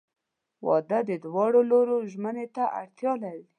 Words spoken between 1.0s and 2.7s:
د دواړو لورو ژمنې ته